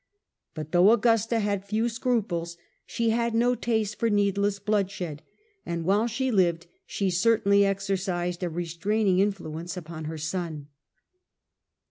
[0.55, 2.57] But though Augusta had few scruples
[2.87, 5.21] she had no taste for needless bloodshed,
[5.63, 10.69] and while she lived she certainly exercised a restraining influence upon her son.